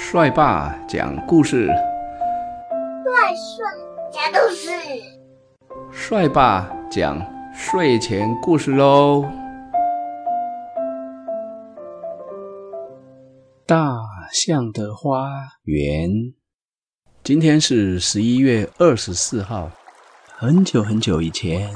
[0.00, 3.66] 帅爸讲故事，帅帅
[4.12, 4.70] 讲故事，
[5.92, 7.20] 帅爸讲
[7.52, 9.28] 睡前故事喽。
[13.66, 13.98] 大
[14.32, 15.30] 象的花
[15.64, 16.32] 园，
[17.24, 19.72] 今天是十一月二十四号。
[20.28, 21.74] 很久很久以前，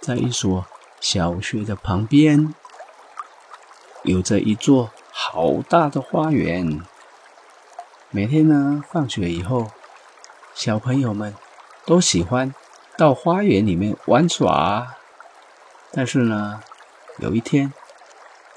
[0.00, 0.64] 在一所
[1.00, 2.54] 小学的旁边，
[4.04, 6.80] 有着一座好大的花园。
[8.16, 9.72] 每天呢，放学以后，
[10.54, 11.34] 小朋友们
[11.84, 12.54] 都喜欢
[12.96, 14.94] 到花园里面玩耍。
[15.90, 16.60] 但是呢，
[17.18, 17.72] 有一天，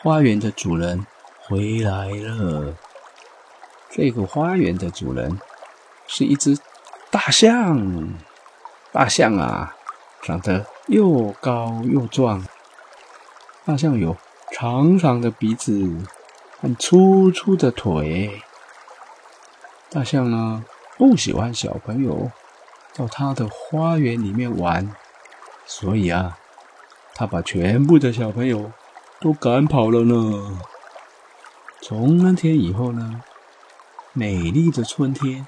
[0.00, 1.04] 花园的主人
[1.40, 2.76] 回来了。
[3.90, 5.40] 这个花园的主人
[6.06, 6.56] 是一只
[7.10, 8.14] 大象。
[8.92, 9.74] 大象啊，
[10.22, 12.46] 长得又高又壮。
[13.64, 14.16] 大象有
[14.52, 16.06] 长长的鼻子
[16.60, 18.42] 和粗粗的腿。
[19.90, 20.64] 大象呢，
[20.96, 22.30] 不喜欢小朋友
[22.94, 24.94] 到它的花园里面玩，
[25.66, 26.38] 所以啊，
[27.14, 28.72] 它把全部的小朋友
[29.20, 30.60] 都赶跑了呢。
[31.82, 33.22] 从那天以后呢，
[34.12, 35.46] 美丽的春天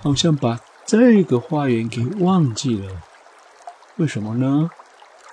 [0.00, 0.60] 好像把。
[0.88, 3.02] 这个花园给忘记了，
[3.96, 4.70] 为什么呢？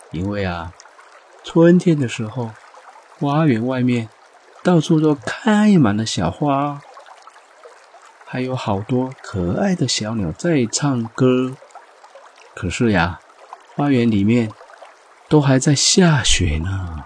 [0.10, 0.74] 因为啊，
[1.44, 2.50] 春天的时候，
[3.20, 4.10] 花园外面
[4.64, 6.82] 到处都开满了小花，
[8.34, 11.56] 还有好多可爱的小鸟在唱歌。
[12.56, 13.20] 可是呀，
[13.76, 14.52] 花园里面
[15.30, 17.06] 都还在下雪呢，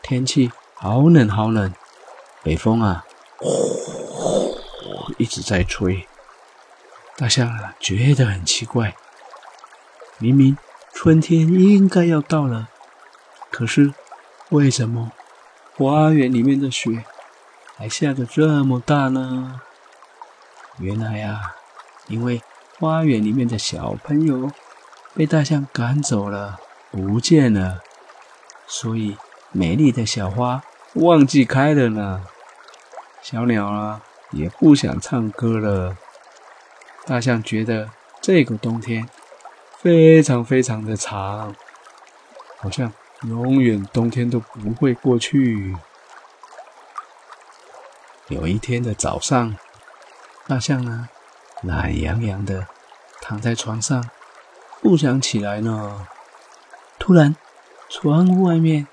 [0.00, 1.74] 天气好冷好冷，
[2.42, 3.04] 北风啊，
[5.18, 6.08] 一直在吹。
[7.18, 8.96] 大象啊，觉得很奇怪。
[10.16, 10.56] 明明
[10.94, 12.70] 春天应该要到了，
[13.50, 13.92] 可是
[14.48, 15.12] 为什么
[15.76, 17.04] 花园里面的雪
[17.76, 19.60] 还下得这么大呢？
[20.78, 21.54] 原来呀，
[22.08, 22.42] 因为
[22.78, 24.50] 花园里面的小朋友
[25.14, 26.58] 被大象赶走了，
[26.90, 27.82] 不见了，
[28.66, 29.16] 所以
[29.52, 30.62] 美丽的小花
[30.94, 32.24] 忘记开了呢。
[33.22, 35.96] 小鸟啊，也不想唱歌了。
[37.06, 39.08] 大象觉得这个冬天
[39.78, 41.54] 非常非常的长，
[42.58, 45.74] 好像永远冬天都不会过去。
[48.28, 49.56] 有一天的早上，
[50.48, 51.08] 大象呢
[51.62, 52.68] 懒洋洋的
[53.20, 54.08] 躺在床上，
[54.80, 56.06] 不想起来呢。
[56.98, 57.36] 突然，
[57.88, 58.86] 窗户外面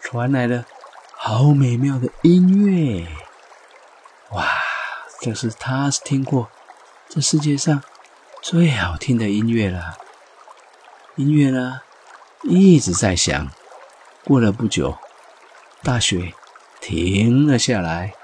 [0.00, 0.64] 传来了
[1.16, 3.06] 好美妙的音乐。
[4.30, 4.46] 哇，
[5.20, 6.48] 这是他听过。
[7.08, 7.82] 这世界上
[8.40, 9.96] 最好听的音乐了，
[11.16, 11.80] 音乐呢
[12.44, 13.50] 一直在响。
[14.24, 14.96] 过了不久，
[15.82, 16.34] 大雪
[16.80, 18.14] 停了下来，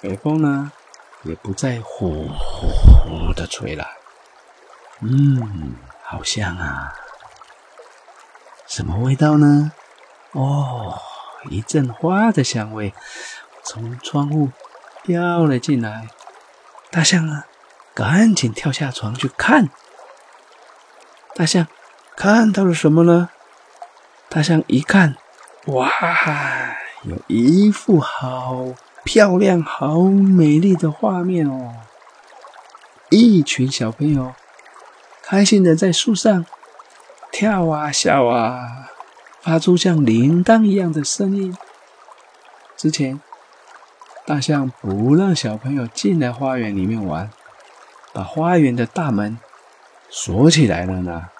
[0.00, 0.72] 北风呢
[1.24, 3.86] 也不再呼呼呼的吹了。
[5.00, 6.94] 嗯，好香啊！
[8.66, 9.72] 什么味道呢？
[10.32, 11.00] 哦，
[11.50, 12.94] 一阵花的香味
[13.62, 14.50] 从窗户
[15.02, 16.08] 飘了进来。
[16.90, 17.46] 大象啊！
[17.94, 19.68] 赶紧跳下床去看，
[21.34, 21.68] 大象
[22.16, 23.30] 看到了什么呢？
[24.28, 25.16] 大象一看，
[25.66, 25.88] 哇，
[27.02, 28.64] 有一副好
[29.04, 31.74] 漂亮、好美丽的画面哦！
[33.10, 34.34] 一群小朋友
[35.22, 36.44] 开心的在树上
[37.30, 38.90] 跳啊笑啊，
[39.40, 41.56] 发出像铃铛一样的声音。
[42.76, 43.20] 之前，
[44.26, 47.30] 大象不让小朋友进来花园里面玩。
[48.12, 49.40] 把花园的大门
[50.08, 51.30] 锁起来了呢。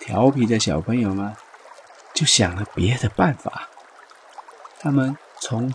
[0.00, 1.36] 调皮的小朋友们
[2.12, 3.68] 就想了别的办法。
[4.80, 5.72] 他们从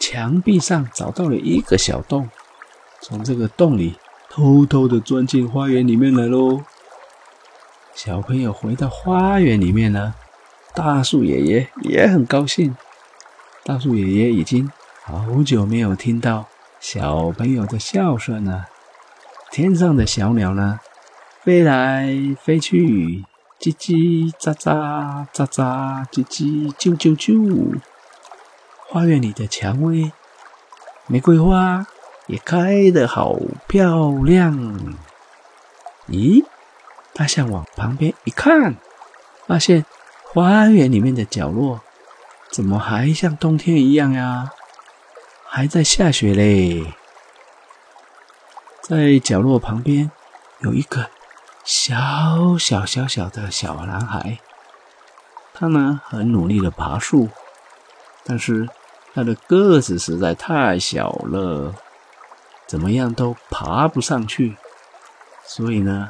[0.00, 2.30] 墙壁上找到了一个小洞，
[3.02, 3.96] 从这个洞里
[4.30, 6.62] 偷偷的钻进花园里面来喽。
[7.94, 10.14] 小朋友回到花园里面呢，
[10.74, 12.74] 大树爷爷也很高兴。
[13.62, 14.72] 大树爷爷已经
[15.04, 16.46] 好久没有听到
[16.80, 18.68] 小朋友的笑声了。
[19.50, 20.80] 天上的小鸟呢，
[21.42, 22.08] 飞来
[22.42, 23.22] 飞去，
[23.60, 27.80] 叽叽喳喳，喳喳叽叽，啾啾啾。
[28.92, 30.10] 花园里的蔷薇、
[31.06, 31.86] 玫瑰花
[32.26, 33.36] 也开得好
[33.68, 34.52] 漂亮。
[36.08, 36.44] 咦，
[37.14, 38.74] 大象往旁边一看，
[39.46, 39.86] 发现
[40.24, 41.82] 花园里面的角落
[42.50, 44.50] 怎么还像冬天一样呀？
[45.46, 46.92] 还在下雪嘞。
[48.82, 50.10] 在角落旁边
[50.58, 51.10] 有一个
[51.62, 54.40] 小小小小的小男孩，
[55.54, 57.28] 他呢很努力的爬树，
[58.24, 58.68] 但是
[59.12, 61.74] 他的个子实在太小了，
[62.66, 64.56] 怎么样都爬不上去。
[65.44, 66.08] 所以呢，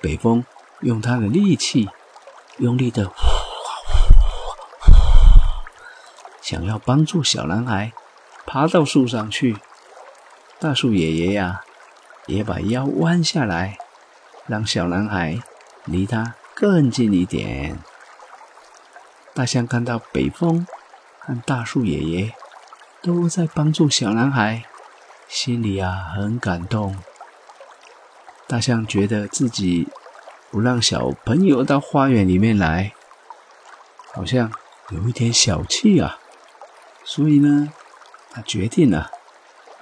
[0.00, 0.44] 北风
[0.80, 1.90] 用他的力气，
[2.58, 3.14] 用力的呼
[4.80, 4.92] 呼，
[6.40, 7.92] 想要帮助小男孩
[8.46, 9.56] 爬到树上去。
[10.60, 11.62] 大树爷爷呀，
[12.26, 13.76] 也把腰弯下来，
[14.46, 15.40] 让小男孩
[15.86, 17.78] 离他更近一点。
[19.34, 20.64] 大象看到北风
[21.24, 22.34] 和大树爷爷
[23.00, 24.64] 都在帮助小男孩，
[25.28, 26.96] 心里啊很感动。
[28.48, 29.88] 大象觉得自己
[30.50, 32.92] 不让小朋友到花园里面来，
[34.12, 34.52] 好像
[34.90, 36.18] 有一点小气啊，
[37.04, 37.72] 所以呢，
[38.30, 39.10] 他决定了。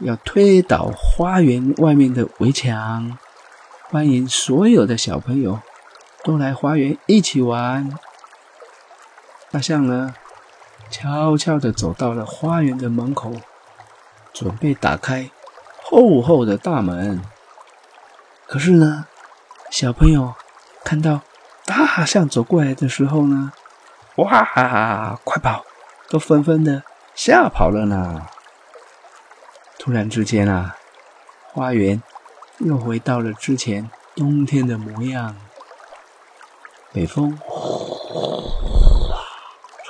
[0.01, 3.19] 要推倒花园外面的围墙，
[3.91, 5.61] 欢迎所有的小朋友
[6.23, 7.93] 都来花园一起玩。
[9.51, 10.15] 大象呢，
[10.91, 13.33] 悄悄地走到了花园的门口，
[14.33, 15.31] 准备打开
[15.85, 17.23] 厚厚的大门。
[18.47, 19.07] 可是呢，
[19.71, 20.35] 小朋友
[20.85, 21.21] 看到
[21.65, 23.53] 大象走过来的时候呢，
[24.17, 25.65] 哇，快跑，
[26.09, 26.83] 都纷纷的
[27.15, 28.27] 吓跑了呢。
[29.79, 30.77] 突然之间啊，
[31.53, 32.03] 花园
[32.59, 35.37] 又回到了之前冬天的模样。
[36.93, 38.80] 北风呼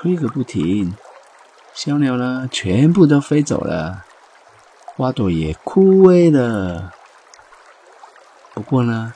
[0.02, 0.96] 吹个不停，
[1.74, 4.06] 小鸟呢全部都飞走了，
[4.96, 6.94] 花朵也枯萎了。
[8.54, 9.12] 不过呢，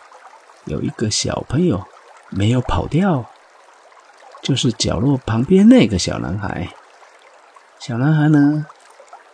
[0.67, 1.87] 有一个小朋友
[2.29, 3.25] 没有跑掉，
[4.43, 6.69] 就是角落旁边那个小男孩。
[7.79, 8.67] 小男孩呢？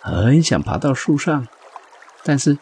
[0.03, 1.49] 很想爬到树上，
[2.23, 2.57] 但是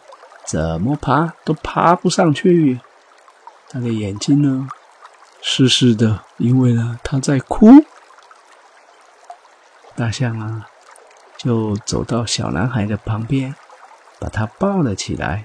[0.47, 2.79] 怎么爬都爬不上去。
[3.69, 4.67] 他的眼睛呢，
[5.43, 7.85] 湿湿的，因为呢他在哭。
[9.99, 10.65] 大象啊，
[11.35, 13.53] 就走到小男孩的旁边，
[14.17, 15.43] 把他抱了起来，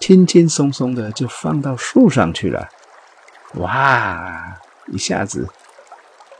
[0.00, 2.70] 轻轻松松的就放到树上去了。
[3.56, 4.56] 哇！
[4.86, 5.50] 一下子，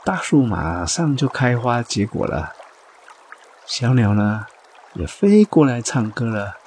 [0.03, 2.53] 大树马上就开花结果了。
[3.67, 4.47] 小鸟呢，
[4.93, 6.57] 也飞过来唱歌了。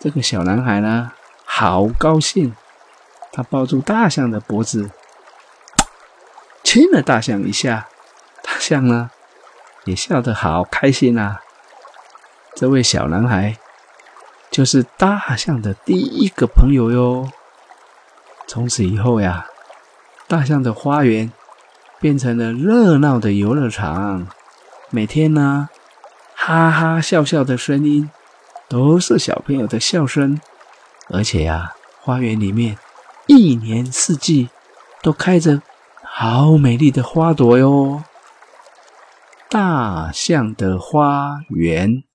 [0.00, 1.12] 这个小男孩呢，
[1.44, 2.56] 好高兴，
[3.30, 4.90] 他抱住大象的脖子，
[6.64, 7.86] 亲了大象一下。
[8.68, 9.10] 大象呢，
[9.86, 11.40] 也笑得好开心啊。
[12.54, 13.56] 这位小男孩
[14.50, 17.30] 就是大象的第一个朋友哟。
[18.46, 19.46] 从此以后呀，
[20.26, 21.32] 大象的花园
[21.98, 24.26] 变成了热闹的游乐场。
[24.90, 25.70] 每天呢，
[26.34, 28.10] 哈哈笑笑的声音
[28.68, 30.38] 都是小朋友的笑声，
[31.08, 31.72] 而且呀，
[32.02, 32.76] 花园里面
[33.28, 34.50] 一年四季
[35.00, 35.62] 都开着
[36.02, 38.04] 好美丽的花朵哟。
[39.50, 42.07] 大象的花园。